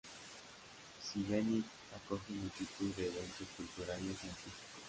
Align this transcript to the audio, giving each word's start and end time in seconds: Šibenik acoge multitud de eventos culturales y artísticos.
Šibenik 1.07 1.67
acoge 1.97 2.33
multitud 2.39 2.95
de 2.95 3.05
eventos 3.13 3.47
culturales 3.55 4.09
y 4.23 4.29
artísticos. 4.29 4.69